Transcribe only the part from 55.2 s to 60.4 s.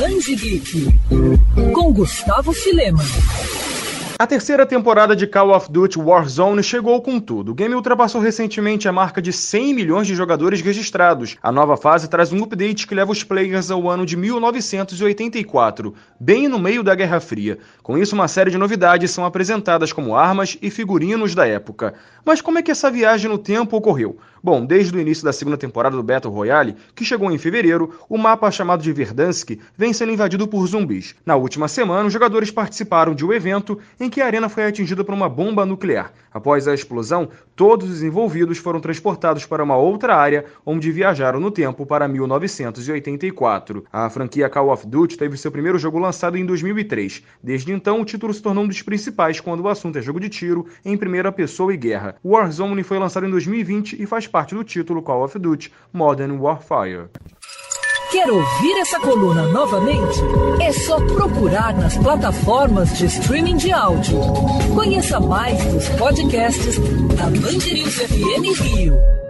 of Duty Modern Warfare. Quer ouvir essa coluna novamente?